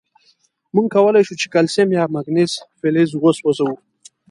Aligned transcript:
مونږ 0.73 0.87
کولای 0.95 1.21
شو 1.27 1.35
چې 1.41 1.47
کلسیم 1.53 1.89
یا 1.97 2.03
مګنیزیم 2.15 2.63
فلز 2.79 3.09
وسوځوو. 3.15 3.75